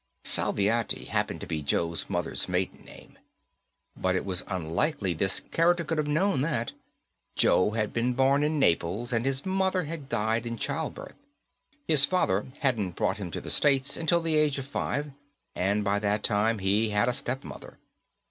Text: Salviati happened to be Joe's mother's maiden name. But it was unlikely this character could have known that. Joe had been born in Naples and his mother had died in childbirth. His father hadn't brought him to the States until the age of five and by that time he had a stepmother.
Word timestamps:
Salviati 0.23 1.05
happened 1.09 1.39
to 1.41 1.45
be 1.45 1.61
Joe's 1.61 2.09
mother's 2.09 2.49
maiden 2.49 2.83
name. 2.85 3.19
But 3.95 4.15
it 4.15 4.25
was 4.25 4.43
unlikely 4.47 5.13
this 5.13 5.41
character 5.51 5.83
could 5.83 5.99
have 5.99 6.07
known 6.07 6.41
that. 6.41 6.71
Joe 7.35 7.69
had 7.73 7.93
been 7.93 8.13
born 8.15 8.43
in 8.43 8.57
Naples 8.57 9.13
and 9.13 9.27
his 9.27 9.45
mother 9.45 9.83
had 9.83 10.09
died 10.09 10.47
in 10.47 10.57
childbirth. 10.57 11.17
His 11.87 12.03
father 12.03 12.47
hadn't 12.61 12.95
brought 12.95 13.17
him 13.17 13.29
to 13.29 13.41
the 13.41 13.51
States 13.51 13.95
until 13.95 14.23
the 14.23 14.37
age 14.37 14.57
of 14.57 14.65
five 14.65 15.11
and 15.53 15.83
by 15.83 15.99
that 15.99 16.23
time 16.23 16.57
he 16.57 16.89
had 16.89 17.07
a 17.07 17.13
stepmother. 17.13 17.77